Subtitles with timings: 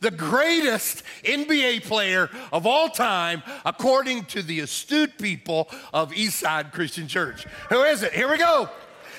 [0.00, 7.08] the greatest NBA player of all time, according to the astute people of Eastside Christian
[7.08, 7.46] Church.
[7.70, 8.12] Who is it?
[8.12, 8.68] Here we go.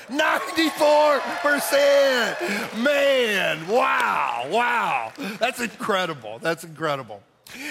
[0.09, 2.81] 94%.
[2.81, 5.11] Man, wow, wow.
[5.39, 6.39] That's incredible.
[6.39, 7.21] That's incredible.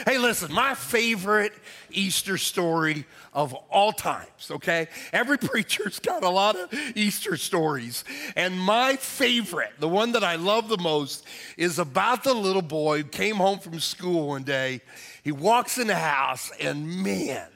[0.06, 1.52] Hey, listen, my favorite
[1.90, 4.88] Easter story of all times, okay?
[5.12, 8.04] Every preacher's got a lot of Easter stories.
[8.34, 11.26] And my favorite, the one that I love the most,
[11.56, 14.80] is about the little boy who came home from school one day.
[15.22, 17.48] He walks in the house, and man,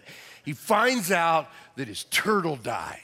[0.45, 3.01] he finds out that his turtle died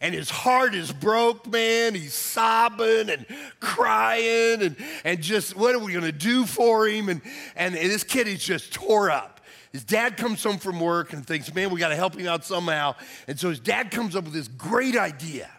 [0.00, 1.94] and his heart is broke, man.
[1.94, 3.26] He's sobbing and
[3.60, 7.08] crying and, and just, what are we gonna do for him?
[7.08, 7.20] And,
[7.54, 9.40] and this kid is just tore up.
[9.72, 12.96] His dad comes home from work and thinks, man, we gotta help him out somehow.
[13.28, 15.50] And so his dad comes up with this great idea.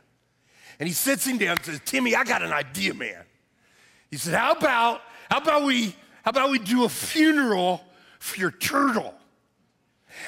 [0.80, 3.24] And he sits him down and says, Timmy, I got an idea, man.
[4.10, 7.82] He said, How about, how about we, how about we do a funeral
[8.20, 9.14] for your turtle?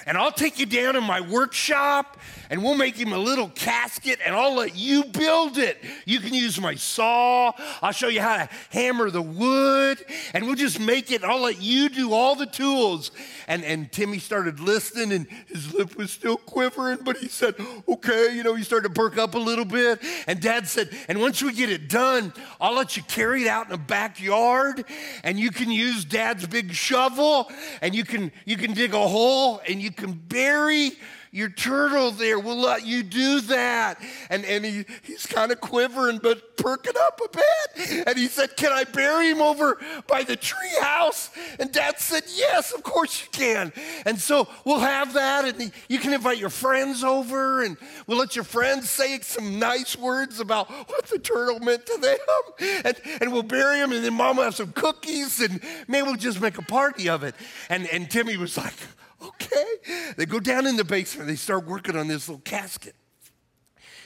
[0.05, 2.17] And I'll take you down in my workshop
[2.49, 5.77] and we'll make him a little casket and I'll let you build it.
[6.05, 7.51] You can use my saw.
[7.81, 11.23] I'll show you how to hammer the wood and we'll just make it.
[11.23, 13.11] I'll let you do all the tools.
[13.47, 17.55] And, and Timmy started listening and his lip was still quivering, but he said,
[17.87, 19.99] okay, you know, he started to perk up a little bit.
[20.27, 23.65] And dad said, and once we get it done, I'll let you carry it out
[23.65, 24.85] in the backyard
[25.23, 29.61] and you can use dad's big shovel and you can, you can dig a hole
[29.73, 30.91] and you can bury
[31.33, 32.37] your turtle there.
[32.37, 33.99] We'll let you do that.
[34.29, 38.07] And, and he, he's kind of quivering, but perking up a bit.
[38.07, 41.31] And he said, Can I bury him over by the tree house?
[41.59, 43.73] And dad said, Yes, of course you can.
[44.05, 45.45] And so we'll have that.
[45.45, 49.97] And you can invite your friends over, and we'll let your friends say some nice
[49.97, 52.83] words about what the turtle meant to them.
[52.85, 56.15] And, and we'll bury him, and then mom will have some cookies, and maybe we'll
[56.15, 57.33] just make a party of it.
[57.69, 58.75] And, and Timmy was like,
[59.23, 60.13] okay.
[60.17, 61.27] They go down in the basement.
[61.27, 62.95] They start working on this little casket.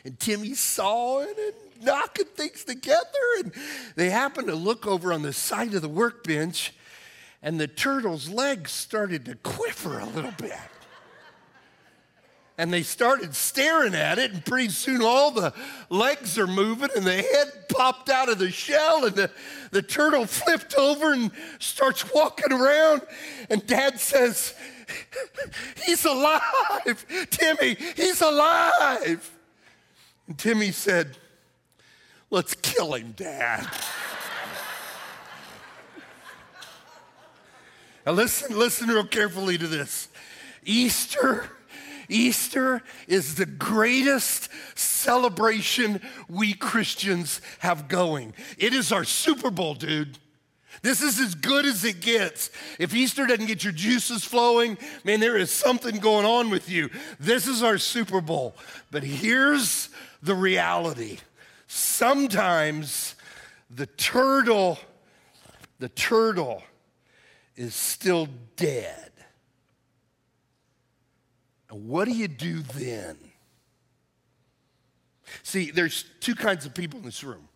[0.05, 3.03] And Timmy's sawing and knocking things together.
[3.39, 3.51] And
[3.95, 6.73] they happen to look over on the side of the workbench,
[7.41, 10.53] and the turtle's legs started to quiver a little bit.
[12.59, 15.53] And they started staring at it, and pretty soon all the
[15.91, 19.29] legs are moving, and the head popped out of the shell, and the,
[19.69, 23.01] the turtle flipped over and starts walking around.
[23.51, 24.55] And dad says,
[25.85, 27.05] he's alive.
[27.29, 29.31] Timmy, he's alive.
[30.27, 31.17] And Timmy said,
[32.29, 33.65] Let's kill him, Dad.
[38.05, 40.09] now, listen, listen real carefully to this.
[40.65, 41.49] Easter,
[42.09, 48.33] Easter is the greatest celebration we Christians have going.
[48.57, 50.17] It is our Super Bowl, dude.
[50.81, 52.51] This is as good as it gets.
[52.79, 56.89] If Easter doesn't get your juices flowing, man, there is something going on with you.
[57.19, 58.55] This is our Super Bowl.
[58.91, 59.89] But here's
[60.21, 61.19] the reality
[61.67, 63.15] sometimes
[63.69, 64.79] the turtle,
[65.79, 66.63] the turtle
[67.55, 69.11] is still dead.
[71.69, 73.17] And what do you do then?
[75.43, 77.49] See, there's two kinds of people in this room.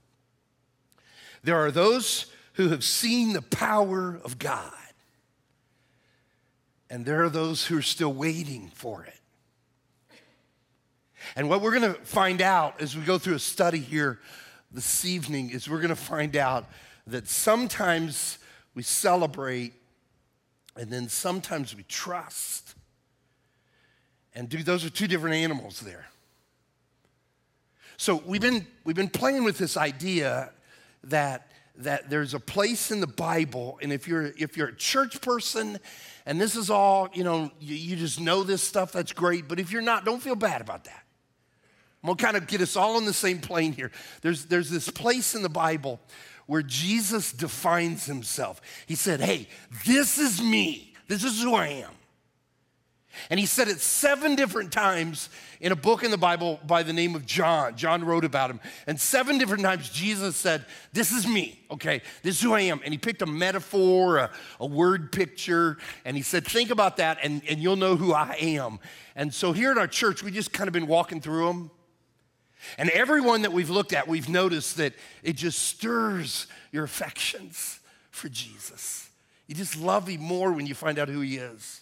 [1.43, 4.73] There are those who have seen the power of God.
[6.89, 9.19] And there are those who are still waiting for it.
[11.35, 14.19] And what we're going to find out as we go through a study here
[14.71, 16.69] this evening is we're going to find out
[17.07, 18.39] that sometimes
[18.73, 19.73] we celebrate
[20.75, 22.75] and then sometimes we trust.
[24.33, 26.07] And do, those are two different animals there.
[27.97, 30.51] So we've been, we've been playing with this idea
[31.03, 35.21] that that there's a place in the Bible, and if you're if you're a church
[35.21, 35.79] person
[36.25, 39.47] and this is all, you know, you, you just know this stuff, that's great.
[39.47, 41.03] But if you're not, don't feel bad about that.
[42.03, 43.91] I'm gonna kind of get us all on the same plane here.
[44.21, 45.99] There's there's this place in the Bible
[46.47, 48.61] where Jesus defines himself.
[48.85, 49.47] He said, Hey,
[49.85, 51.91] this is me, this is who I am.
[53.29, 55.29] And he said it seven different times
[55.59, 57.75] in a book in the Bible by the name of John.
[57.75, 58.59] John wrote about him.
[58.87, 62.01] And seven different times Jesus said, This is me, okay?
[62.23, 62.81] This is who I am.
[62.83, 67.17] And he picked a metaphor, a, a word picture, and he said, Think about that,
[67.21, 68.79] and, and you'll know who I am.
[69.15, 71.71] And so here at our church, we just kind of been walking through them.
[72.77, 74.93] And everyone that we've looked at, we've noticed that
[75.23, 77.79] it just stirs your affections
[78.11, 79.09] for Jesus.
[79.47, 81.81] You just love him more when you find out who he is.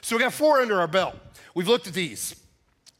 [0.00, 1.16] So we got four under our belt.
[1.54, 2.36] We've looked at these.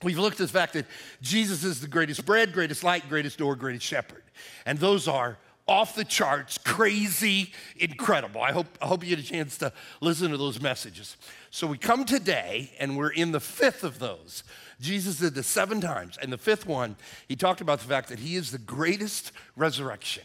[0.02, 0.86] We've looked at the fact that
[1.20, 4.22] Jesus is the greatest bread, greatest light, greatest door, greatest shepherd.
[4.66, 8.42] And those are off the charts, crazy, incredible.
[8.42, 11.16] I hope, I hope you get a chance to listen to those messages.
[11.50, 14.42] So we come today, and we're in the fifth of those.
[14.80, 16.18] Jesus did this seven times.
[16.20, 16.96] And the fifth one,
[17.28, 20.24] he talked about the fact that he is the greatest resurrection.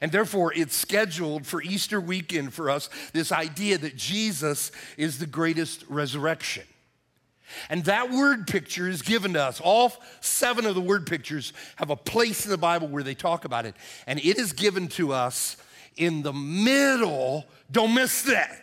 [0.00, 5.26] And therefore, it's scheduled for Easter weekend for us this idea that Jesus is the
[5.26, 6.64] greatest resurrection.
[7.70, 9.60] And that word picture is given to us.
[9.60, 13.44] All seven of the word pictures have a place in the Bible where they talk
[13.44, 13.74] about it.
[14.06, 15.56] And it is given to us
[15.96, 17.46] in the middle.
[17.70, 18.62] Don't miss that.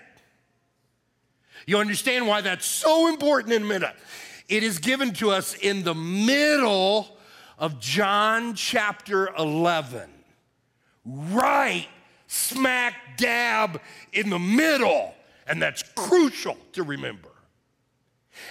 [1.66, 3.96] You understand why that's so important in a minute.
[4.48, 7.18] It is given to us in the middle
[7.58, 10.08] of John chapter 11,
[11.06, 11.88] right
[12.28, 13.82] smack dab
[14.14, 15.14] in the middle.
[15.48, 17.30] And that's crucial to remember.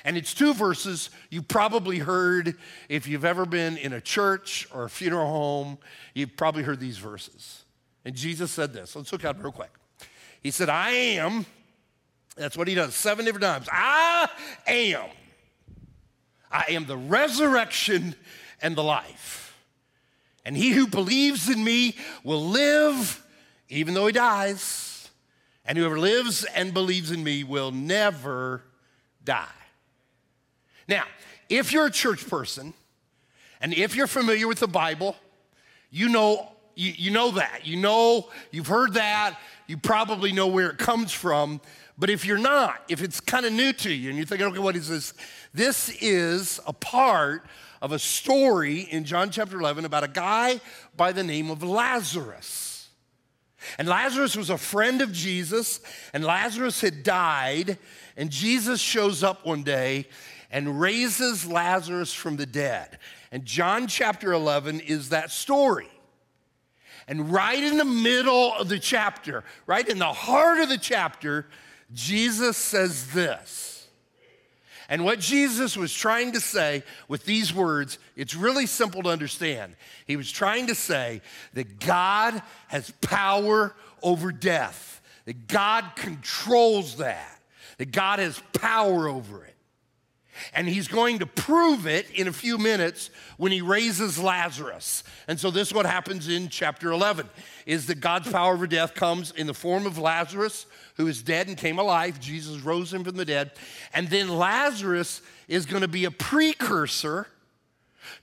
[0.05, 2.57] And it's two verses you probably heard
[2.89, 5.79] if you've ever been in a church or a funeral home,
[6.15, 7.65] you've probably heard these verses.
[8.05, 8.97] And Jesus said this.
[8.97, 9.71] Let's look at it real quick.
[10.43, 11.47] He said, I am,
[12.37, 13.69] that's what he does seven different times.
[13.71, 14.29] I
[14.67, 15.07] am.
[16.51, 18.15] I am the resurrection
[18.63, 19.44] and the life.
[20.45, 23.23] And he who believes in me will live
[23.69, 25.09] even though he dies.
[25.65, 28.63] And whoever lives and believes in me will never
[29.25, 29.47] die.
[30.87, 31.05] Now,
[31.49, 32.75] if you're a church person
[33.61, 35.17] and if you're familiar with the Bible,
[35.91, 37.61] you know, you, you know that.
[37.67, 39.39] You know, you've heard that.
[39.67, 41.61] You probably know where it comes from.
[41.97, 44.59] But if you're not, if it's kind of new to you and you're thinking, okay,
[44.59, 45.15] what is this?
[45.55, 47.47] This is a part
[47.85, 50.59] of a story in John chapter 11 about a guy
[50.97, 52.89] by the name of Lazarus.
[53.77, 55.81] And Lazarus was a friend of Jesus,
[56.15, 57.77] and Lazarus had died,
[58.17, 60.07] and Jesus shows up one day
[60.51, 62.99] and raises Lazarus from the dead.
[63.31, 65.91] And John chapter 11 is that story.
[67.07, 71.49] And right in the middle of the chapter, right in the heart of the chapter,
[71.93, 73.74] Jesus says this.
[74.89, 79.77] And what Jesus was trying to say with these words, it's really simple to understand.
[80.07, 81.23] He was trying to say
[81.55, 87.41] that God has power over death, that God controls that,
[87.79, 89.55] that God has power over it.
[90.53, 95.05] And he's going to prove it in a few minutes when he raises Lazarus.
[95.29, 97.29] And so this is what happens in chapter 11
[97.67, 101.49] is that God's power over death comes in the form of Lazarus who is dead
[101.49, 102.21] and came alive.
[102.21, 103.53] Jesus rose him from the dead.
[103.93, 107.27] And then Lazarus is going to be a precursor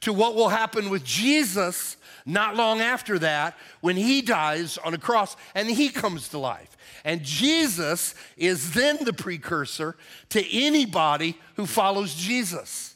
[0.02, 4.98] to what will happen with Jesus not long after that when he dies on a
[4.98, 6.78] cross and he comes to life.
[7.04, 9.96] And Jesus is then the precursor
[10.30, 12.96] to anybody who follows Jesus.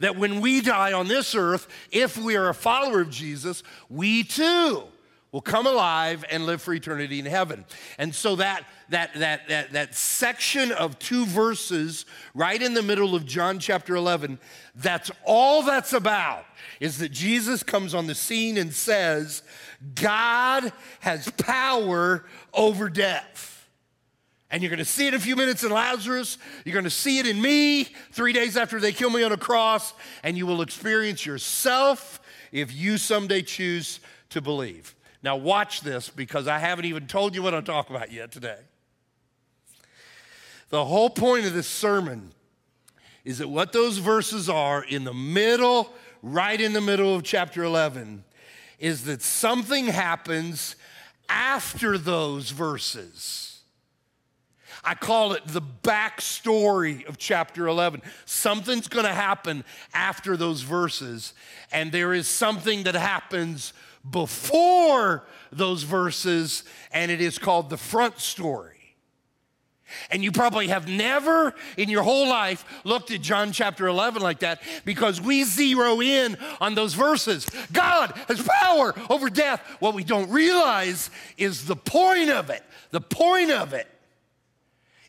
[0.00, 4.24] That when we die on this earth, if we are a follower of Jesus, we
[4.24, 4.84] too
[5.34, 7.64] will come alive and live for eternity in heaven.
[7.98, 13.16] And so that that that that that section of two verses right in the middle
[13.16, 14.38] of John chapter 11,
[14.76, 16.44] that's all that's about
[16.78, 19.42] is that Jesus comes on the scene and says,
[19.96, 23.68] God has power over death.
[24.52, 26.38] And you're gonna see it in a few minutes in Lazarus.
[26.64, 29.94] You're gonna see it in me three days after they kill me on a cross.
[30.22, 32.20] And you will experience yourself
[32.52, 33.98] if you someday choose
[34.30, 34.94] to believe.
[35.24, 38.58] Now, watch this because I haven't even told you what I'm talking about yet today.
[40.68, 42.32] The whole point of this sermon
[43.24, 45.90] is that what those verses are in the middle
[46.22, 48.22] right in the middle of chapter 11
[48.78, 50.76] is that something happens
[51.30, 53.62] after those verses.
[54.84, 58.02] I call it the backstory of chapter 11.
[58.26, 59.64] Something's to happen
[59.94, 61.32] after those verses,
[61.72, 63.72] and there is something that happens
[64.08, 68.70] before those verses, and it is called the front story.
[70.10, 74.40] And you probably have never in your whole life looked at John chapter 11 like
[74.40, 77.46] that because we zero in on those verses.
[77.72, 79.60] God has power over death.
[79.80, 82.62] What we don't realize is the point of it.
[82.90, 83.86] The point of it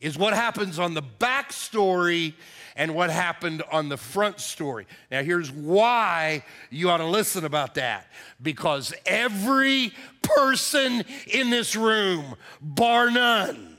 [0.02, 2.36] is what happens on the back story
[2.76, 4.86] and what happened on the front story.
[5.10, 8.08] Now, here's why you ought to listen about that
[8.42, 13.78] because every person in this room, bar none,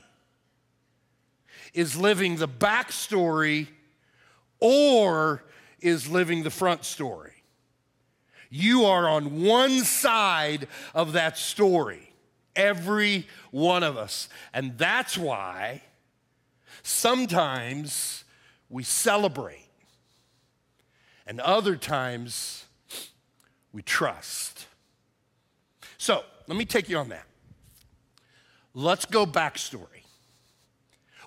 [1.73, 3.69] is living the back story
[4.59, 5.43] or
[5.79, 7.33] is living the front story.
[8.49, 12.13] You are on one side of that story,
[12.55, 14.29] every one of us.
[14.53, 15.83] And that's why
[16.87, 18.23] sometimes
[18.69, 19.67] we celebrate,
[21.25, 22.65] and other times
[23.73, 24.67] we trust.
[25.97, 27.25] So let me take you on that.
[28.73, 30.03] Let's go backstory.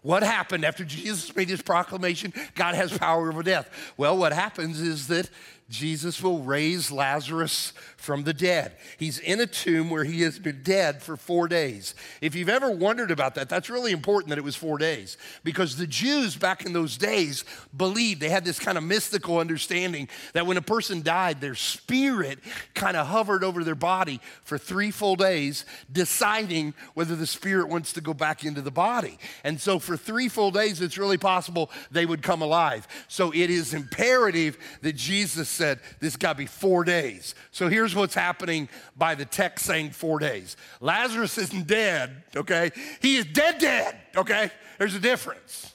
[0.03, 2.33] What happened after Jesus made his proclamation?
[2.55, 3.93] God has power over death.
[3.99, 5.29] Well, what happens is that
[5.69, 8.73] Jesus will raise Lazarus from the dead.
[8.97, 11.95] He's in a tomb where he has been dead for four days.
[12.23, 15.77] If you've ever wondered about that, that's really important that it was four days because
[15.77, 17.45] the Jews back in those days
[17.77, 22.39] believed, they had this kind of mystical understanding that when a person died, their spirit
[22.75, 27.93] kind of hovered over their body for three full days, deciding whether the spirit wants
[27.93, 29.19] to go back into the body.
[29.45, 32.89] And so for three full days, it's really possible they would come alive.
[33.09, 37.35] So it is imperative that Jesus said, This got to be four days.
[37.51, 42.71] So here's what's happening by the text saying four days Lazarus isn't dead, okay?
[43.01, 44.51] He is dead, dead, okay?
[44.79, 45.75] There's a difference.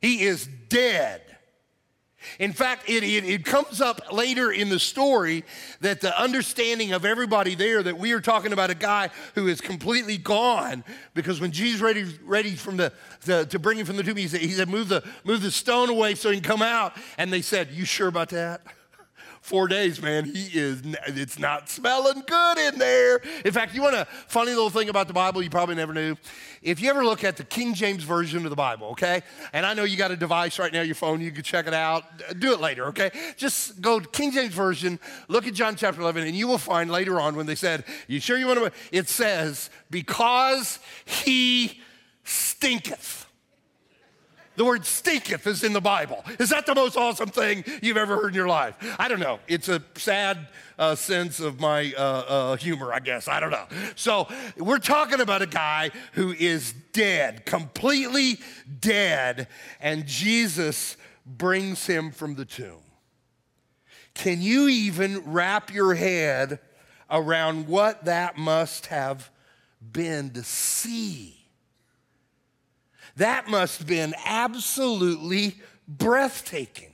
[0.00, 1.22] He is dead.
[2.38, 5.44] In fact, it, it, it, comes up later in the story
[5.80, 9.60] that the understanding of everybody there that we are talking about a guy who is
[9.60, 10.84] completely gone
[11.14, 12.92] because when Jesus ready, ready from the,
[13.24, 15.50] the to bring him from the tomb, he said, he said move, the, move the
[15.50, 16.96] stone away so he can come out.
[17.18, 18.60] And they said, You sure about that?
[19.46, 23.22] Four days, man, he is, it's not smelling good in there.
[23.44, 26.16] In fact, you want a funny little thing about the Bible you probably never knew?
[26.62, 29.22] If you ever look at the King James Version of the Bible, okay?
[29.52, 31.74] And I know you got a device right now, your phone, you can check it
[31.74, 32.02] out.
[32.40, 33.12] Do it later, okay?
[33.36, 34.98] Just go King James Version,
[35.28, 38.18] look at John chapter 11, and you will find later on when they said, You
[38.18, 38.72] sure you want to?
[38.90, 41.80] It says, Because he
[42.24, 43.25] stinketh.
[44.56, 46.24] The word stinketh is in the Bible.
[46.38, 48.74] Is that the most awesome thing you've ever heard in your life?
[48.98, 49.38] I don't know.
[49.46, 50.48] It's a sad
[50.78, 53.28] uh, sense of my uh, uh, humor, I guess.
[53.28, 53.66] I don't know.
[53.94, 58.38] So we're talking about a guy who is dead, completely
[58.80, 59.48] dead,
[59.80, 60.96] and Jesus
[61.26, 62.80] brings him from the tomb.
[64.14, 66.60] Can you even wrap your head
[67.10, 69.30] around what that must have
[69.92, 71.35] been to see?
[73.16, 75.56] That must have been absolutely
[75.88, 76.92] breathtaking.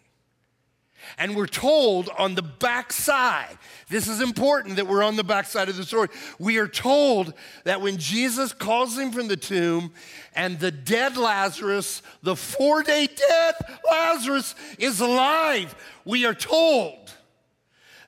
[1.18, 5.76] And we're told on the backside, this is important that we're on the backside of
[5.76, 6.08] the story.
[6.38, 9.92] We are told that when Jesus calls him from the tomb
[10.34, 13.54] and the dead Lazarus, the four day dead
[13.90, 15.74] Lazarus, is alive,
[16.04, 17.12] we are told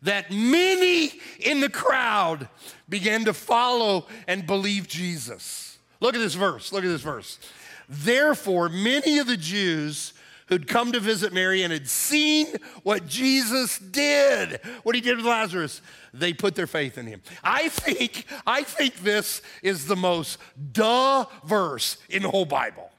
[0.03, 2.49] that many in the crowd
[2.89, 5.79] began to follow and believe Jesus.
[6.01, 6.73] Look at this verse.
[6.73, 7.39] Look at this verse.
[7.89, 10.13] Therefore, many of the Jews
[10.49, 12.49] who'd come to visit Mary and had seen
[12.83, 15.81] what Jesus did, what he did with Lazarus,
[16.13, 17.23] they put their faith in him.
[17.43, 20.39] I think, I think this is the most
[20.73, 22.91] duh verse in the whole Bible.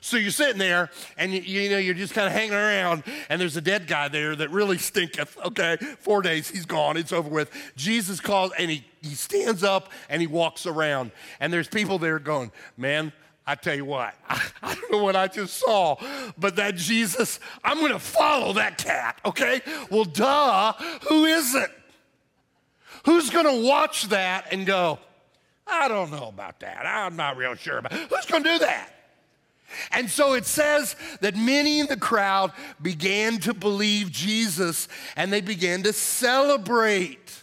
[0.00, 3.40] So you're sitting there and you, you know you're just kind of hanging around, and
[3.40, 5.36] there's a dead guy there that really stinketh.
[5.44, 7.50] Okay, four days, he's gone, it's over with.
[7.76, 12.18] Jesus calls and he, he stands up and he walks around, and there's people there
[12.18, 13.12] going, Man,
[13.46, 15.96] I tell you what, I, I, don't know what I just saw,
[16.38, 19.60] but that Jesus, I'm to follow that cat, okay?
[19.90, 20.72] Well, duh,
[21.08, 21.70] who is it?
[23.04, 24.98] Who's to watch that and go,
[25.66, 26.86] I don't know about that.
[26.86, 27.92] I'm not real sure about.
[27.92, 28.90] Who's to do that?
[29.90, 35.40] And so it says that many in the crowd began to believe Jesus and they
[35.40, 37.42] began to celebrate.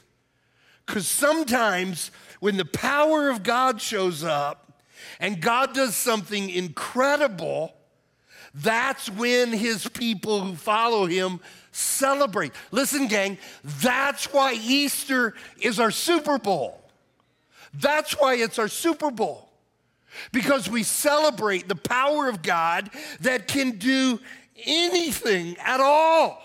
[0.86, 4.69] Because sometimes when the power of God shows up,
[5.20, 7.74] and God does something incredible,
[8.54, 11.40] that's when his people who follow him
[11.72, 12.52] celebrate.
[12.72, 16.82] Listen, gang, that's why Easter is our Super Bowl.
[17.74, 19.50] That's why it's our Super Bowl.
[20.32, 22.90] Because we celebrate the power of God
[23.22, 24.20] that can do
[24.66, 26.42] anything at all.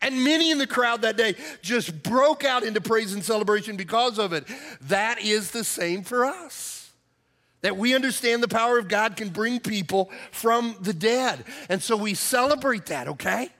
[0.00, 4.18] And many in the crowd that day just broke out into praise and celebration because
[4.18, 4.44] of it.
[4.82, 6.77] That is the same for us.
[7.62, 11.44] That we understand the power of God can bring people from the dead.
[11.68, 13.50] And so we celebrate that, okay?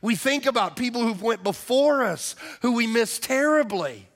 [0.00, 4.06] We think about people who've went before us, who we miss terribly.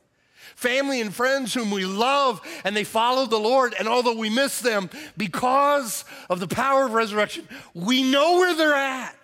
[0.55, 3.75] Family and friends whom we love and they follow the Lord.
[3.79, 8.75] And although we miss them because of the power of resurrection, we know where they're
[8.75, 9.16] at.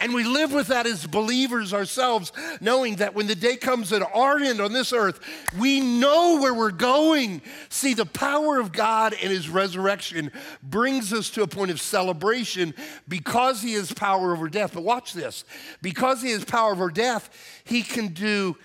[0.00, 4.02] And we live with that as believers ourselves, knowing that when the day comes at
[4.02, 5.20] our end on this earth,
[5.58, 7.42] we know where we're going.
[7.68, 12.74] See, the power of God and His resurrection brings us to a point of celebration
[13.08, 14.72] because He has power over death.
[14.72, 15.44] But watch this
[15.82, 18.56] because He has power over death, He can do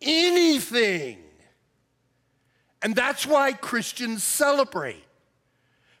[0.00, 1.18] anything.
[2.80, 5.04] And that's why Christians celebrate.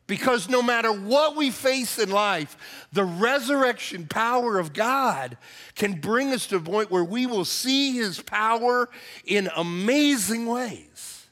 [0.06, 5.38] Because no matter what we face in life, the resurrection power of God
[5.74, 8.90] can bring us to a point where we will see his power
[9.24, 11.26] in amazing ways.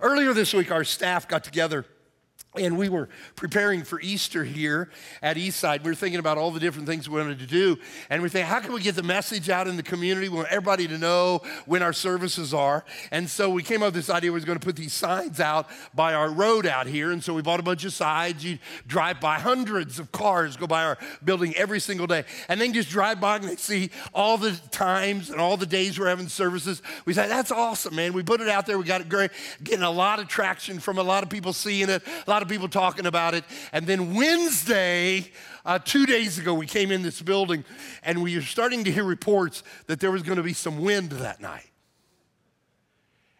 [0.00, 1.84] Earlier this week, our staff got together
[2.56, 4.90] and we were preparing for Easter here
[5.22, 5.82] at Eastside.
[5.82, 7.78] We were thinking about all the different things we wanted to do.
[8.10, 10.28] And we think, how can we get the message out in the community?
[10.28, 12.84] We want everybody to know when our services are.
[13.10, 15.40] And so we came up with this idea we was going to put these signs
[15.40, 17.10] out by our road out here.
[17.10, 18.44] And so we bought a bunch of signs.
[18.44, 22.24] You drive by hundreds of cars, go by our building every single day.
[22.48, 25.98] And then just drive by and they see all the times and all the days
[25.98, 26.82] we're having services.
[27.04, 28.12] We said, that's awesome, man.
[28.12, 28.78] We put it out there.
[28.78, 29.32] We got it great,
[29.62, 32.50] getting a lot of traction from a lot of people seeing it, a lot of
[32.50, 33.44] people talking about it.
[33.72, 35.30] And then Wednesday,
[35.64, 37.64] uh, two days ago, we came in this building
[38.02, 41.10] and we were starting to hear reports that there was going to be some wind
[41.10, 41.70] that night.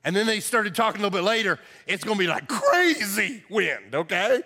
[0.04, 3.42] And then they started talking a little bit later, it's going to be like crazy
[3.49, 4.42] wind, okay?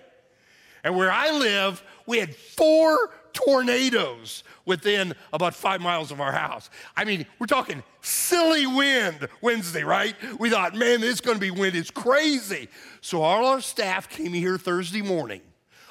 [0.85, 6.71] And where I live, we had four tornadoes within about five miles of our house.
[6.97, 10.15] I mean, we're talking silly wind Wednesday, right?
[10.39, 11.77] We thought, man, this is going to be wind.
[11.77, 12.69] It's crazy.
[13.01, 15.41] So all our staff came here Thursday morning.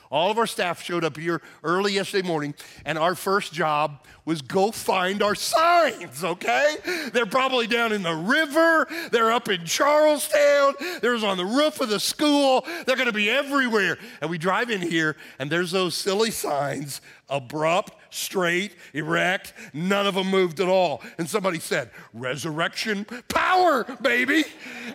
[0.10, 2.54] All of our staff showed up here early yesterday morning,
[2.86, 6.76] and our first job was go find our signs, okay?
[7.14, 11.90] They're probably down in the river, they're up in Charlestown, there's on the roof of
[11.90, 13.98] the school, they're gonna be everywhere.
[14.22, 20.16] And we drive in here, and there's those silly signs abrupt, straight, erect, none of
[20.16, 21.02] them moved at all.
[21.18, 24.46] And somebody said, Resurrection power, baby.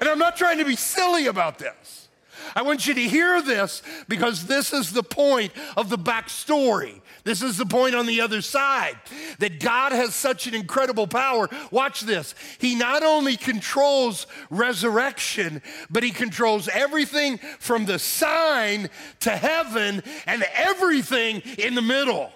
[0.00, 2.08] And I'm not trying to be silly about this.
[2.54, 7.00] I want you to hear this because this is the point of the backstory.
[7.24, 8.96] This is the point on the other side
[9.38, 11.48] that God has such an incredible power.
[11.70, 12.34] Watch this.
[12.58, 20.44] He not only controls resurrection, but He controls everything from the sign to heaven and
[20.54, 22.32] everything in the middle.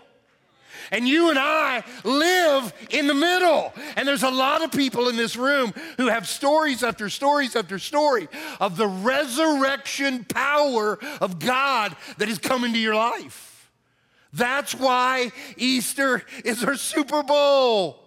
[0.90, 3.72] And you and I live in the middle.
[3.96, 7.78] And there's a lot of people in this room who have stories after stories after
[7.78, 8.28] story
[8.60, 13.70] of the resurrection power of God that has come into your life.
[14.32, 18.02] That's why Easter is our Super Bowl.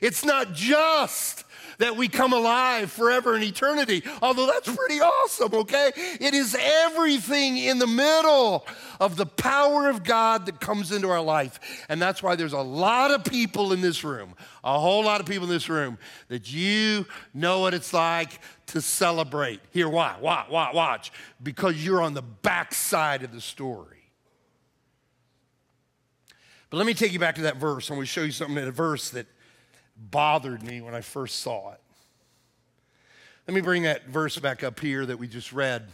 [0.00, 1.44] It's not just
[1.78, 5.92] that we come alive forever in eternity, although that's pretty awesome, okay?
[5.96, 8.66] It is everything in the middle
[9.00, 11.84] of the power of God that comes into our life.
[11.88, 15.26] And that's why there's a lot of people in this room, a whole lot of
[15.26, 19.60] people in this room, that you know what it's like to celebrate.
[19.70, 20.16] Here, why?
[20.20, 20.46] Why?
[20.48, 20.70] Why?
[20.72, 21.12] Watch.
[21.42, 23.98] Because you're on the backside of the story.
[26.70, 27.90] But let me take you back to that verse.
[27.90, 29.26] I want to show you something in a verse that
[29.96, 31.80] bothered me when I first saw it.
[33.46, 35.88] Let me bring that verse back up here that we just read.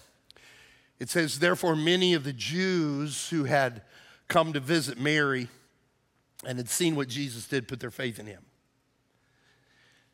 [0.99, 3.83] It says, Therefore, many of the Jews who had
[4.29, 5.49] come to visit Mary
[6.47, 8.43] and had seen what Jesus did put their faith in him.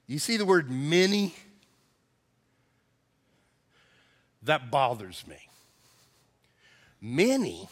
[0.07, 1.35] You see the word many?
[4.43, 5.39] That bothers me.
[7.01, 7.69] Many?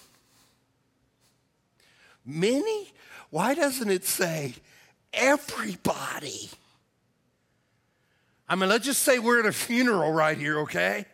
[2.25, 2.93] Many?
[3.31, 4.55] Why doesn't it say
[5.13, 6.51] everybody.
[8.49, 11.07] I mean, let's just say we're at a funeral right here, okay?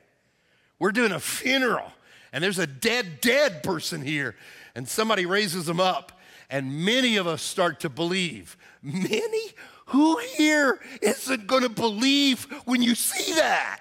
[0.78, 1.92] We're doing a funeral,
[2.32, 4.34] and there's a dead, dead person here,
[4.74, 6.18] and somebody raises them up,
[6.50, 8.56] and many of us start to believe.
[8.82, 9.42] Many?
[9.86, 13.80] Who here isn't going to believe when you see that?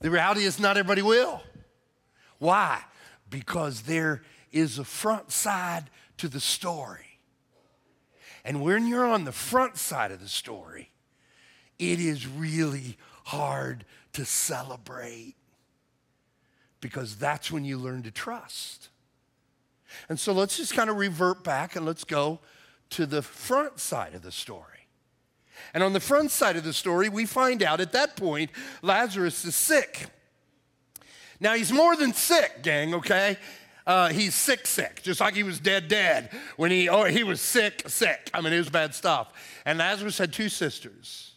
[0.00, 1.42] The reality is, not everybody will.
[2.38, 2.82] Why?
[3.28, 7.09] Because there is a front side to the story.
[8.44, 10.90] And when you're on the front side of the story,
[11.78, 15.34] it is really hard to celebrate
[16.80, 18.88] because that's when you learn to trust.
[20.08, 22.40] And so let's just kind of revert back and let's go
[22.90, 24.86] to the front side of the story.
[25.74, 28.50] And on the front side of the story, we find out at that point
[28.82, 30.06] Lazarus is sick.
[31.38, 33.38] Now, he's more than sick, gang, okay?
[33.86, 36.30] Uh, he's sick, sick, just like he was dead, dead.
[36.56, 38.30] When he, oh, he was sick, sick.
[38.34, 39.32] I mean, it was bad stuff.
[39.64, 41.32] And Lazarus had two sisters.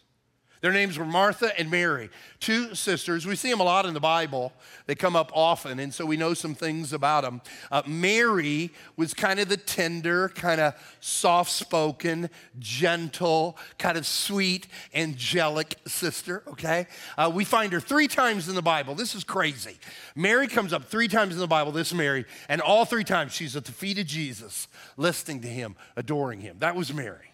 [0.64, 2.08] Their names were Martha and Mary,
[2.40, 3.26] two sisters.
[3.26, 4.50] We see them a lot in the Bible.
[4.86, 7.42] They come up often, and so we know some things about them.
[7.70, 14.66] Uh, Mary was kind of the tender, kind of soft spoken, gentle, kind of sweet,
[14.94, 16.86] angelic sister, okay?
[17.18, 18.94] Uh, we find her three times in the Bible.
[18.94, 19.76] This is crazy.
[20.16, 23.54] Mary comes up three times in the Bible, this Mary, and all three times she's
[23.54, 26.56] at the feet of Jesus, listening to him, adoring him.
[26.60, 27.33] That was Mary.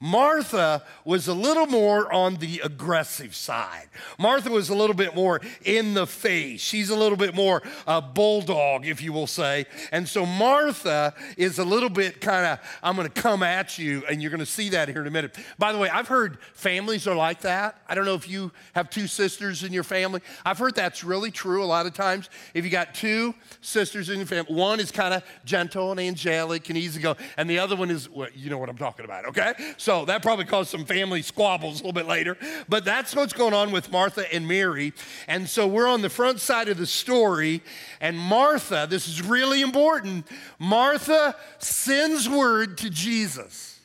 [0.00, 3.88] Martha was a little more on the aggressive side.
[4.18, 6.60] Martha was a little bit more in the face.
[6.60, 9.66] She's a little bit more a bulldog, if you will say.
[9.90, 14.02] And so Martha is a little bit kind of, I'm going to come at you,
[14.08, 15.36] and you're going to see that here in a minute.
[15.58, 17.80] By the way, I've heard families are like that.
[17.88, 20.20] I don't know if you have two sisters in your family.
[20.44, 22.30] I've heard that's really true a lot of times.
[22.54, 26.68] If you got two sisters in your family, one is kind of gentle and angelic
[26.68, 29.26] and easy go, and the other one is, well, you know what I'm talking about,
[29.26, 29.52] okay?
[29.76, 32.36] So that probably caused some family squabbles a little bit later.
[32.68, 34.92] But that's what's going on with Martha and Mary.
[35.28, 37.62] And so we're on the front side of the story.
[38.00, 40.26] And Martha, this is really important,
[40.58, 43.80] Martha sends word to Jesus.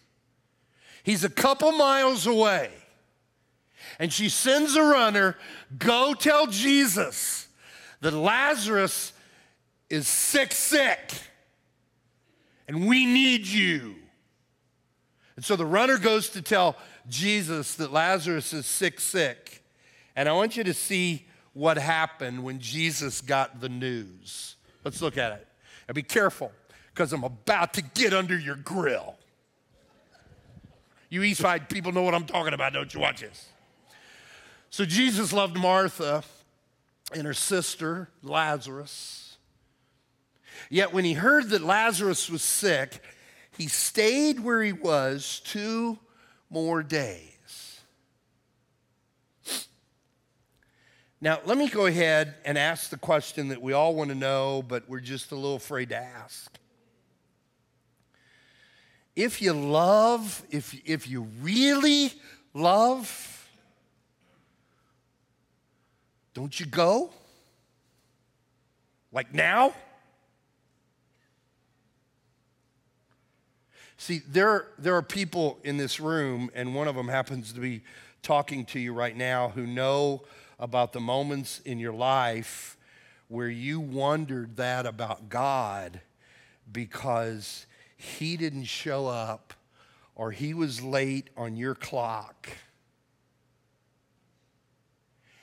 [1.04, 2.69] He's a couple miles away.
[4.00, 5.38] And she sends a runner,
[5.78, 7.47] go tell Jesus
[8.02, 9.13] that Lazarus
[9.89, 11.13] is sick, sick,
[12.67, 13.95] and we need you.
[15.38, 16.76] And so the runner goes to tell
[17.08, 19.63] Jesus that Lazarus is sick, sick.
[20.15, 24.56] And I want you to see what happened when Jesus got the news.
[24.84, 25.47] Let's look at it.
[25.88, 26.52] And be careful,
[26.93, 29.15] because I'm about to get under your grill.
[31.10, 33.00] You Eastside people know what I'm talking about, don't you?
[33.00, 33.47] Watch this.
[34.69, 36.23] So Jesus loved Martha
[37.13, 39.38] and her sister, Lazarus.
[40.69, 43.02] Yet when he heard that Lazarus was sick,
[43.58, 45.98] he stayed where he was two
[46.50, 47.82] more days.
[51.20, 54.62] Now, let me go ahead and ask the question that we all want to know,
[54.62, 56.58] but we're just a little afraid to ask.
[59.15, 62.13] If you love, if, if you really
[62.54, 63.50] love,
[66.36, 67.10] don't you go?
[69.12, 69.74] Like now?
[73.98, 77.82] See, there, there are people in this room, and one of them happens to be
[78.22, 80.22] talking to you right now who know
[80.60, 82.78] about the moments in your life
[83.28, 86.02] where you wondered that about God
[86.72, 89.54] because He didn't show up
[90.16, 92.50] or He was late on your clock.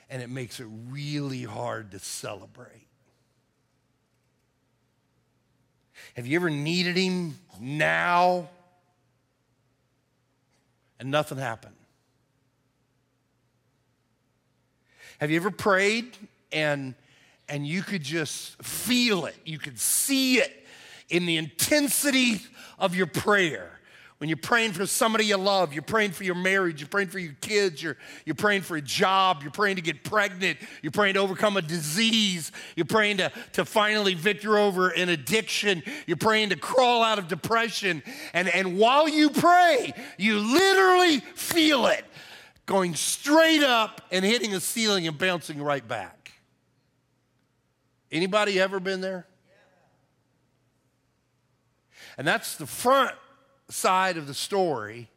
[0.09, 2.84] And it makes it really hard to celebrate.
[6.15, 8.49] Have you ever needed Him now
[10.99, 11.75] and nothing happened?
[15.19, 16.17] Have you ever prayed
[16.51, 16.95] and
[17.47, 20.65] and you could just feel it, you could see it
[21.09, 22.41] in the intensity
[22.79, 23.74] of your prayer?
[24.17, 27.19] When you're praying for somebody you love, you're praying for your marriage, you're praying for
[27.19, 31.15] your kids, you're, you're praying for a job, you're praying to get pregnant, you're praying
[31.15, 36.49] to overcome a disease, you're praying to, to finally victor over an addiction, you're praying
[36.49, 38.01] to crawl out of depression.
[38.33, 42.05] And, and while you pray, you literally feel it
[42.65, 46.31] going straight up and hitting a ceiling and bouncing right back.
[48.13, 49.27] Anybody ever been there?
[52.17, 53.13] And that's the front
[53.69, 55.09] side of the story.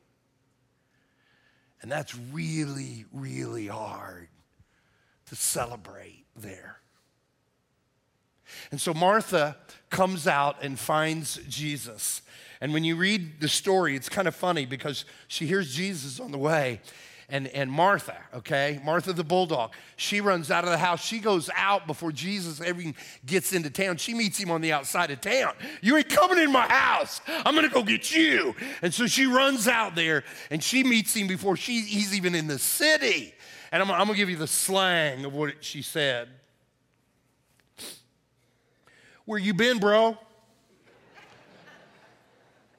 [1.80, 4.28] And that's really, really hard
[5.26, 6.78] to celebrate there.
[8.70, 9.56] And so Martha
[9.90, 12.22] comes out and finds Jesus.
[12.60, 16.32] And when you read the story, it's kind of funny because she hears Jesus on
[16.32, 16.80] the way
[17.30, 21.04] and, and Martha, okay, Martha the bulldog, she runs out of the house.
[21.04, 22.82] She goes out before Jesus ever
[23.26, 23.98] gets into town.
[23.98, 25.52] She meets him on the outside of town.
[25.82, 27.20] You ain't coming in my house.
[27.28, 28.54] I'm gonna go get you.
[28.80, 32.46] And so she runs out there and she meets him before she, he's even in
[32.46, 33.34] the city.
[33.72, 36.28] And I'm, I'm gonna give you the slang of what she said.
[39.26, 40.16] Where you been, bro?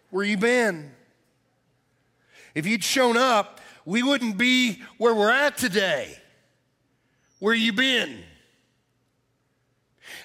[0.09, 0.89] Where you been?
[2.55, 6.17] If you'd shown up, we wouldn't be where we're at today.
[7.39, 8.19] Where you been?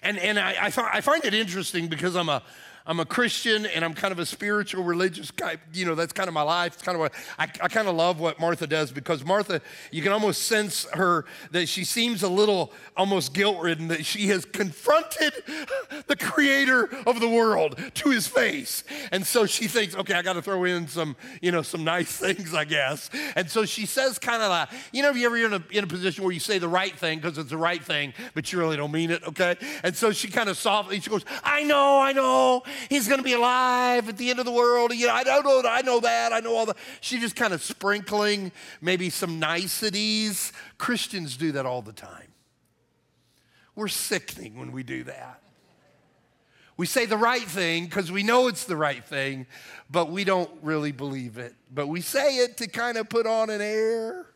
[0.02, 2.42] And, and I, I, I find it interesting because I'm a,
[2.87, 5.57] I'm a Christian and I'm kind of a spiritual, religious guy.
[5.73, 6.75] You know, that's kind of my life.
[6.75, 10.03] It's kind of what I, I kind of love what Martha does because Martha, you
[10.03, 14.44] can almost sense her that she seems a little almost guilt ridden that she has
[14.44, 15.33] confronted
[16.09, 18.85] the creator of the world to his face.
[19.11, 22.14] And so she thinks, okay, I got to throw in some, you know, some nice
[22.18, 23.09] things, I guess.
[23.35, 25.85] And so she says kind of like, you know, if you ever in a, in
[25.85, 28.59] a position where you say the right thing because it's the right thing, but you
[28.59, 29.57] really don't mean it, okay?
[29.83, 33.24] And so she kind of softly, she goes, I know, I know he's going to
[33.24, 34.92] be alive at the end of the world.
[34.94, 36.74] You know, I don't know, I know that, I know all the.
[37.00, 40.52] She just kind of sprinkling maybe some niceties.
[40.78, 42.28] Christians do that all the time.
[43.74, 45.40] We're sickening when we do that.
[46.76, 49.46] We say the right thing because we know it's the right thing,
[49.90, 51.54] but we don't really believe it.
[51.72, 54.26] But we say it to kind of put on an air.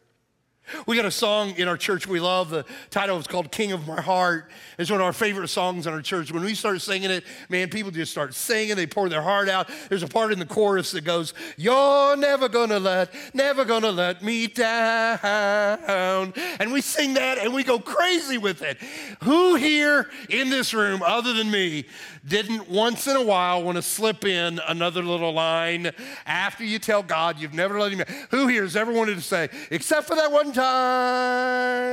[0.87, 2.51] We got a song in our church we love.
[2.51, 4.51] The title is called King of My Heart.
[4.79, 6.33] It's one of our favorite songs in our church.
[6.33, 8.77] When we start singing it, man, people just start singing.
[8.77, 9.69] They pour their heart out.
[9.89, 14.23] There's a part in the chorus that goes, You're never gonna let, never gonna let
[14.23, 16.33] me down.
[16.61, 18.79] And we sing that and we go crazy with it.
[19.25, 21.87] Who here in this room, other than me,
[22.29, 25.91] didn't once in a while want to slip in another little line
[26.27, 28.05] after you tell God you've never let him?
[28.31, 31.89] Who here has ever wanted to say, except for that one time.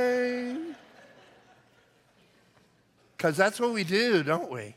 [3.16, 4.74] Because that's what we do, don't we?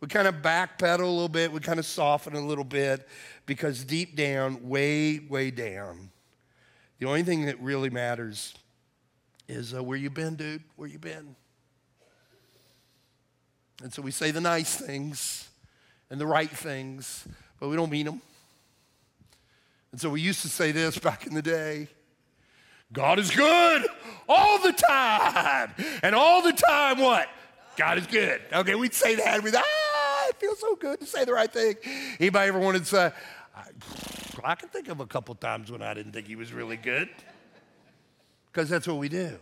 [0.00, 3.08] We kind of backpedal a little bit, we kind of soften a little bit,
[3.46, 6.10] because deep down, way, way down,
[6.98, 8.54] the only thing that really matters
[9.48, 10.62] is uh, where you been, dude?
[10.76, 11.34] Where you been?
[13.82, 15.48] And so we say the nice things
[16.10, 17.26] and the right things,
[17.60, 18.22] but we don't mean them.
[19.92, 21.88] And so we used to say this back in the day
[22.92, 23.86] God is good
[24.28, 25.74] all the time.
[26.02, 27.28] And all the time, what?
[27.76, 28.40] God is good.
[28.52, 29.42] Okay, we'd say that.
[29.42, 31.76] We'd, ah, it feels so good to say the right thing.
[32.18, 33.12] Anybody ever wanted to say,
[33.54, 33.62] I,
[34.42, 37.08] I can think of a couple times when I didn't think he was really good.
[38.50, 39.38] Because that's what we do.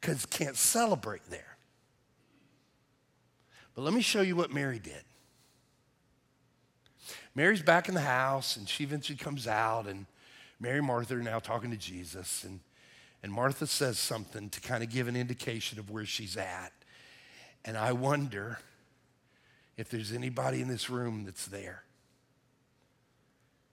[0.00, 1.55] Because can't celebrate there.
[3.76, 5.04] But let me show you what Mary did.
[7.34, 10.06] Mary's back in the house, and she eventually comes out, and
[10.58, 12.60] Mary and Martha are now talking to Jesus, and,
[13.22, 16.72] and Martha says something to kind of give an indication of where she's at.
[17.66, 18.58] And I wonder
[19.76, 21.82] if there's anybody in this room that's there.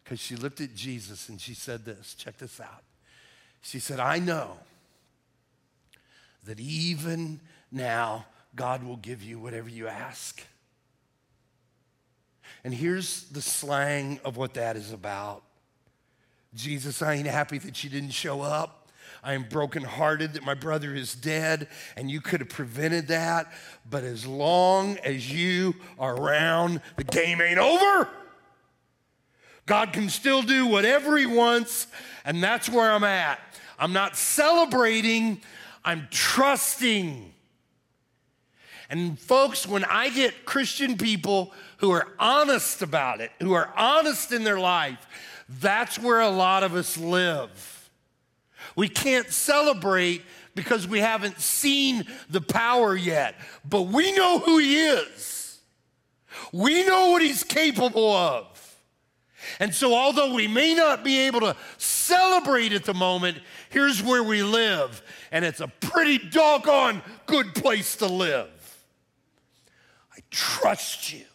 [0.04, 2.84] Because she looked at Jesus and she said this check this out.
[3.62, 4.58] She said, I know
[6.44, 7.40] that even
[7.72, 10.44] now God will give you whatever you ask.
[12.64, 15.44] And here's the slang of what that is about
[16.56, 18.92] Jesus, I ain't happy that you didn't show up.
[19.24, 23.52] I am brokenhearted that my brother is dead, and you could have prevented that.
[23.90, 28.08] But as long as you are around, the game ain't over.
[29.66, 31.88] God can still do whatever He wants,
[32.26, 33.40] and that's where I'm at.
[33.80, 35.42] I'm not celebrating,
[35.84, 37.33] I'm trusting.
[38.90, 44.32] And folks, when I get Christian people who are honest about it, who are honest
[44.32, 45.08] in their life,
[45.48, 47.90] that's where a lot of us live.
[48.76, 50.24] We can't celebrate
[50.56, 53.36] because we haven't seen the power yet,
[53.68, 55.60] but we know who He is.
[56.52, 58.48] We know what He's capable of.
[59.60, 64.24] And so, although we may not be able to celebrate at the moment, here's where
[64.24, 65.02] we live.
[65.32, 68.50] And it's a pretty doggone good place to live.
[70.34, 71.26] Trust you.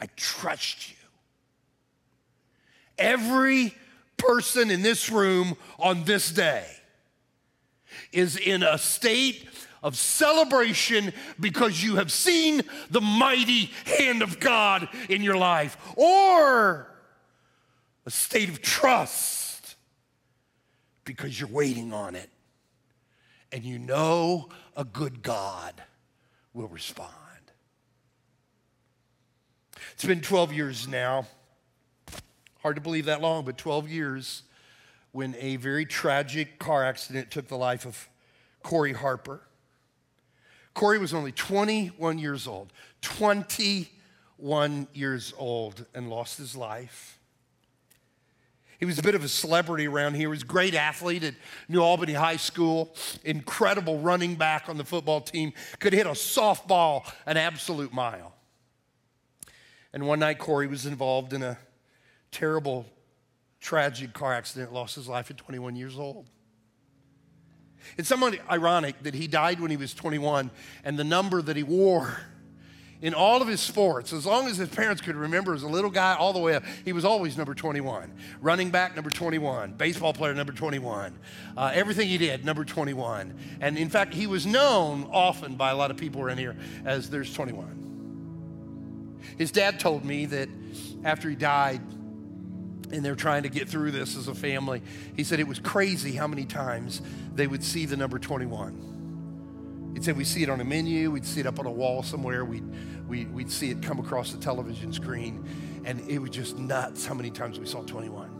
[0.00, 0.96] I trust you.
[2.96, 3.74] Every
[4.16, 6.66] person in this room on this day
[8.10, 9.46] is in a state
[9.82, 16.88] of celebration because you have seen the mighty hand of God in your life, or
[18.06, 19.76] a state of trust
[21.04, 22.30] because you're waiting on it
[23.52, 25.74] and you know a good God
[26.54, 27.12] will respond.
[29.94, 31.26] It's been 12 years now
[32.62, 34.42] Hard to believe that long, but 12 years
[35.12, 38.08] when a very tragic car accident took the life of
[38.62, 39.40] Corey Harper.
[40.74, 47.18] Corey was only 21 years old, 21 years old, and lost his life.
[48.78, 50.22] He was a bit of a celebrity around here.
[50.22, 51.34] He was a great athlete at
[51.68, 57.10] New Albany High School, incredible running back on the football team, could hit a softball
[57.26, 58.34] an absolute mile.
[59.92, 61.58] And one night, Corey was involved in a
[62.30, 62.86] terrible,
[63.60, 66.26] tragic car accident, lost his life at 21 years old.
[67.96, 70.50] It's somewhat ironic that he died when he was 21
[70.84, 72.18] and the number that he wore
[73.00, 75.90] in all of his sports, as long as his parents could remember as a little
[75.90, 78.12] guy all the way up, he was always number 21.
[78.40, 79.74] Running back, number 21.
[79.74, 81.16] Baseball player, number 21.
[81.56, 83.38] Uh, everything he did, number 21.
[83.60, 87.08] And in fact, he was known often by a lot of people around here as
[87.08, 87.87] there's 21.
[89.36, 90.48] His dad told me that
[91.04, 91.80] after he died,
[92.90, 94.82] and they're trying to get through this as a family.
[95.16, 97.02] He said it was crazy how many times
[97.34, 99.92] they would see the number 21.
[99.94, 102.02] He said we'd see it on a menu, we'd see it up on a wall
[102.02, 102.64] somewhere, we'd,
[103.08, 105.44] we, would we would see it come across the television screen,
[105.84, 108.30] and it was just nuts how many times we saw 21.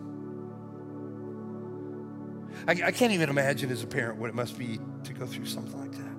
[2.66, 5.46] I, I can't even imagine as a parent what it must be to go through
[5.46, 6.16] something like that.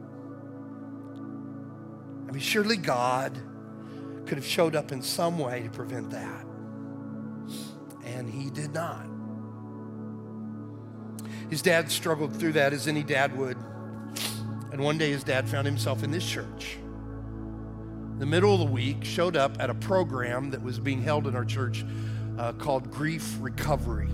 [2.28, 3.38] I mean, surely God
[4.30, 6.46] could have showed up in some way to prevent that.
[8.06, 9.08] And he did not.
[11.50, 13.58] His dad struggled through that as any dad would.
[14.72, 16.78] And one day his dad found himself in this church.
[18.20, 21.36] The middle of the week, showed up at a program that was being held in
[21.36, 21.84] our church
[22.38, 24.10] uh, called Grief Recovery.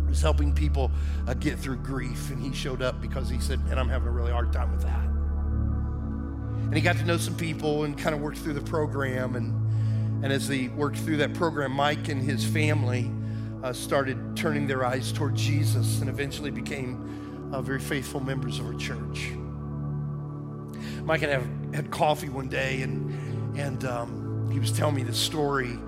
[0.00, 0.90] It was helping people
[1.26, 2.30] uh, get through grief.
[2.30, 4.82] And he showed up because he said, Man, I'm having a really hard time with
[4.82, 5.13] that.
[6.64, 9.36] And he got to know some people and kind of worked through the program.
[9.36, 13.10] And, and as he worked through that program, Mike and his family
[13.62, 18.66] uh, started turning their eyes toward Jesus and eventually became uh, very faithful members of
[18.66, 19.30] our church.
[21.04, 25.02] Mike and I have, had coffee one day, and, and um, he was telling me
[25.02, 25.78] this story.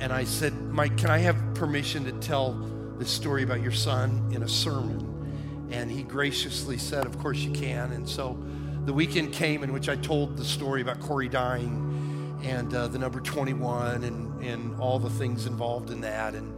[0.00, 2.52] And I said, Mike, can I have permission to tell
[2.98, 5.68] this story about your son in a sermon?
[5.70, 7.92] And he graciously said, Of course you can.
[7.92, 8.36] And so
[8.84, 12.98] the weekend came in which I told the story about Corey dying and uh, the
[12.98, 16.52] number 21 and, and all the things involved in that and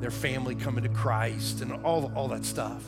[0.00, 2.82] their family coming to Christ and all, all that stuff.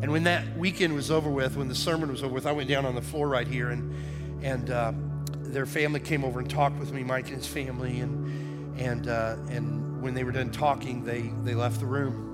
[0.00, 2.68] And when that weekend was over with, when the sermon was over with, I went
[2.68, 3.94] down on the floor right here and,
[4.42, 4.92] and uh,
[5.32, 8.00] their family came over and talked with me, Mike and his family.
[8.00, 12.24] And, and, uh, and when they were done talking, they, they left the room.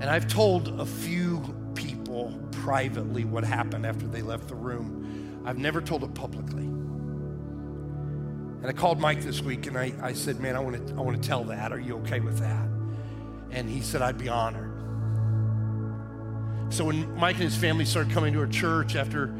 [0.00, 1.55] And I've told a few
[2.06, 5.42] people privately what happened after they left the room.
[5.44, 6.62] I've never told it publicly.
[6.62, 11.00] And I called Mike this week and I, I said, Man, I want to I
[11.00, 11.72] want to tell that.
[11.72, 12.68] Are you okay with that?
[13.50, 14.72] And he said, I'd be honored.
[16.72, 19.34] So when Mike and his family started coming to our church after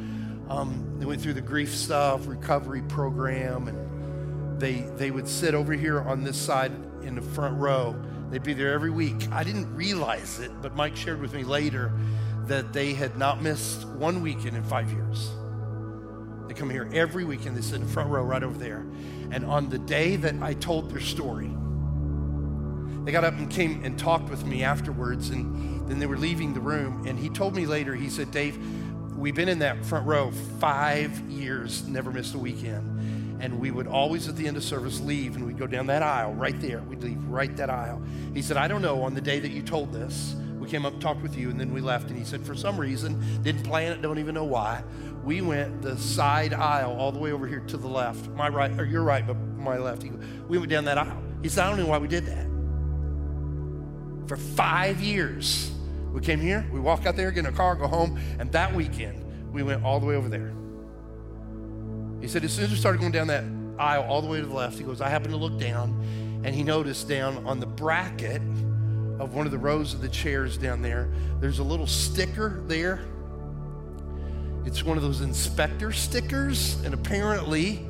[0.49, 5.73] um, they went through the grief stuff, recovery program, and they they would sit over
[5.73, 7.95] here on this side in the front row.
[8.31, 9.29] They'd be there every week.
[9.31, 11.93] I didn't realize it, but Mike shared with me later
[12.47, 15.31] that they had not missed one weekend in five years.
[16.49, 17.57] They come here every weekend.
[17.57, 18.87] They sit in the front row right over there.
[19.31, 21.51] And on the day that I told their story,
[23.05, 25.31] they got up and came and talked with me afterwards.
[25.31, 27.07] And then they were leaving the room.
[27.07, 28.59] And he told me later, he said, Dave,
[29.17, 30.31] we've been in that front row
[30.61, 33.43] five years, never missed a weekend.
[33.43, 36.03] And we would always at the end of service leave and we'd go down that
[36.03, 36.81] aisle right there.
[36.81, 38.03] We'd leave right that aisle.
[38.33, 40.35] He said, I don't know on the day that you told this,
[40.67, 42.09] we came up talked with you, and then we left.
[42.09, 44.83] And he said, for some reason, didn't plan it, don't even know why.
[45.23, 48.73] We went the side aisle all the way over here to the left, my right,
[48.79, 50.03] or your right, but my left.
[50.03, 50.11] He,
[50.49, 51.23] we went down that aisle.
[51.41, 52.47] He said, I don't know why we did that.
[54.29, 55.71] For five years,
[56.13, 58.75] we came here, we walk out there, get in a car, go home, and that
[58.75, 60.53] weekend, we went all the way over there.
[62.21, 63.45] He said, as soon as we started going down that
[63.79, 66.57] aisle all the way to the left, he goes, I happened to look down, and
[66.57, 68.43] he noticed down on the bracket
[69.19, 71.09] of one of the rows of the chairs down there,
[71.41, 73.01] there's a little sticker there.
[74.65, 77.87] It's one of those inspector stickers, and apparently,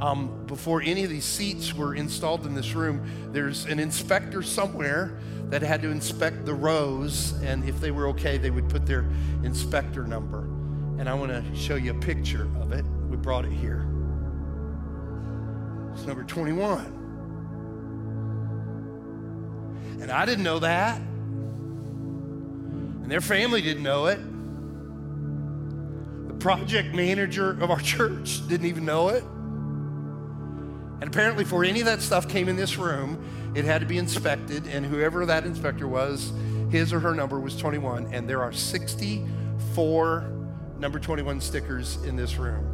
[0.00, 5.18] um, before any of these seats were installed in this room, there's an inspector somewhere
[5.48, 9.06] that had to inspect the rows, and if they were okay, they would put their
[9.42, 10.40] inspector number.
[11.00, 12.84] And I want to show you a picture of it.
[13.08, 13.86] We brought it here.
[15.94, 16.97] It's number 21.
[20.00, 21.00] And I didn't know that.
[23.02, 24.20] And their family didn't know it.
[26.28, 29.24] The project manager of our church didn't even know it.
[31.00, 33.98] And apparently, before any of that stuff came in this room, it had to be
[33.98, 34.66] inspected.
[34.66, 36.32] And whoever that inspector was,
[36.70, 38.12] his or her number was 21.
[38.12, 40.32] And there are 64
[40.78, 42.64] number 21 stickers in this room.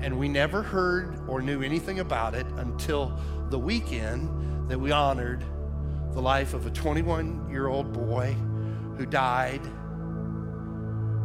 [0.00, 3.18] And we never heard or knew anything about it until
[3.50, 5.44] the weekend that we honored
[6.18, 8.34] the life of a 21 year old boy
[8.96, 9.60] who died,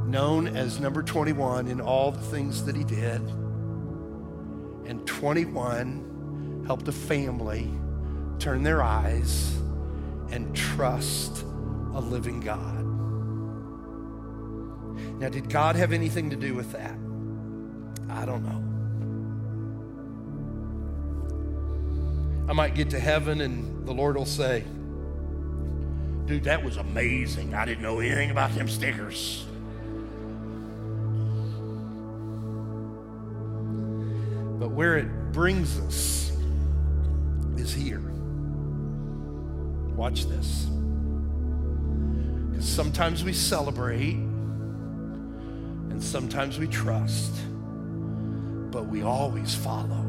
[0.07, 3.19] known as number 21 in all the things that he did.
[4.85, 7.71] And 21 helped a family
[8.37, 9.57] turn their eyes
[10.29, 11.41] and trust
[11.95, 12.85] a living God.
[15.19, 16.95] Now, did God have anything to do with that?
[18.11, 18.61] I don't know.
[22.47, 24.63] I might get to heaven and the Lord will say,
[26.25, 27.53] Dude, that was amazing.
[27.53, 29.45] I didn't know anything about them stickers.
[34.59, 36.31] But where it brings us
[37.57, 38.01] is here.
[39.95, 40.67] Watch this.
[42.49, 47.33] Because sometimes we celebrate and sometimes we trust,
[48.71, 50.05] but we always follow.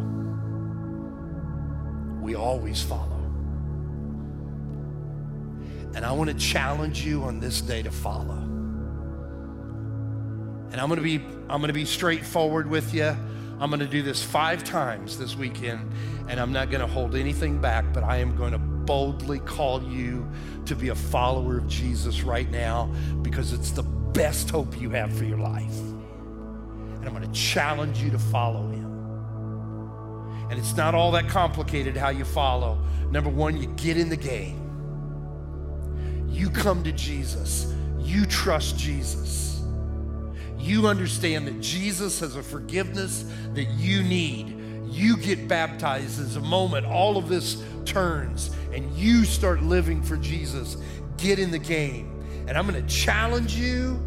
[2.21, 3.14] We always follow.
[5.95, 8.39] And I want to challenge you on this day to follow.
[10.75, 13.17] And I'm gonna be I'm gonna be straightforward with you.
[13.61, 15.93] I'm gonna do this five times this weekend,
[16.29, 20.29] and I'm not gonna hold anything back, but I am gonna boldly call you
[20.67, 22.93] to be a follower of Jesus right now
[23.23, 25.79] because it's the best hope you have for your life.
[25.79, 28.85] And I'm gonna challenge you to follow him.
[30.51, 32.79] And it's not all that complicated how you follow.
[33.11, 34.64] Number one, you get in the game.
[36.35, 37.73] You come to Jesus.
[38.01, 39.63] You trust Jesus.
[40.59, 44.59] You understand that Jesus has a forgiveness that you need.
[44.91, 50.17] You get baptized as a moment all of this turns and you start living for
[50.17, 50.77] Jesus.
[51.19, 52.11] Get in the game.
[52.49, 54.01] And I'm going to challenge you,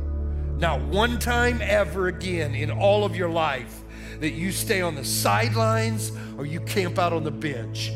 [0.58, 3.80] not one time ever again in all of your life,
[4.20, 7.94] that you stay on the sidelines or you camp out on the bench.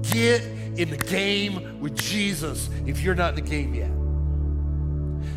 [0.00, 0.42] Get
[0.76, 3.90] in the game with Jesus if you're not in the game yet.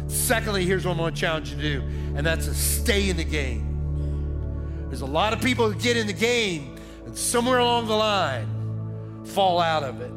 [0.10, 1.82] Secondly, here's what I'm going to challenge you to do,
[2.16, 4.86] and that's to stay in the game.
[4.88, 9.26] There's a lot of people who get in the game and somewhere along the line
[9.26, 10.12] fall out of it.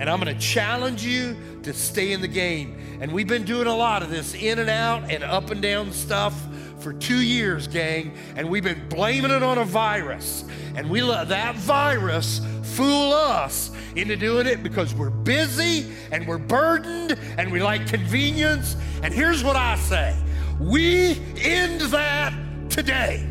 [0.00, 2.98] And I'm going to challenge you to stay in the game.
[3.00, 5.92] And we've been doing a lot of this in and out and up and down
[5.92, 6.34] stuff
[6.80, 10.44] for two years, gang, and we've been blaming it on a virus.
[10.74, 16.38] And we let that virus fool us into doing it because we're busy and we're
[16.38, 18.76] burdened and we like convenience.
[19.02, 20.16] And here's what I say
[20.60, 22.32] we end that
[22.70, 23.28] today.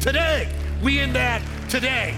[0.00, 0.48] Today.
[0.82, 2.14] We end that today.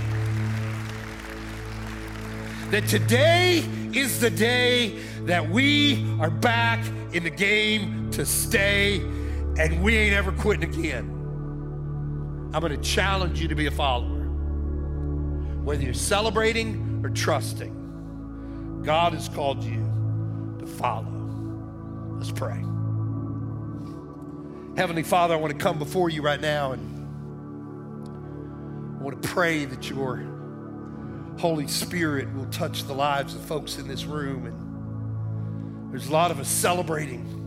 [2.70, 3.64] That today
[3.94, 9.00] is the day that we are back in the game to stay
[9.58, 11.12] and we ain't ever quitting again.
[12.52, 14.24] I'm going to challenge you to be a follower.
[15.62, 19.82] Whether you're celebrating or trusting, God has called you
[20.58, 21.12] to follow.
[22.18, 22.62] Let's pray.
[24.76, 26.96] Heavenly Father, I want to come before you right now and
[29.00, 30.18] I want to pray that your
[31.38, 34.46] Holy Spirit will touch the lives of folks in this room.
[34.46, 37.45] And there's a lot of us celebrating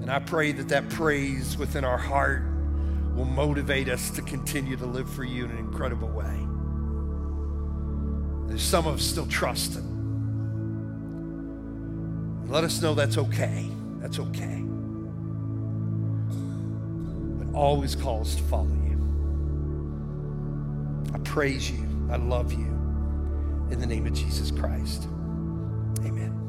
[0.00, 2.42] and I pray that that praise within our heart
[3.14, 6.46] will motivate us to continue to live for you in an incredible way.
[8.48, 9.88] There's some of us still trusting.
[12.48, 13.70] Let us know that's okay.
[13.98, 14.64] That's okay.
[17.38, 18.98] But always call us to follow you.
[21.14, 21.86] I praise you.
[22.10, 22.66] I love you.
[23.70, 25.04] In the name of Jesus Christ.
[26.00, 26.39] Amen.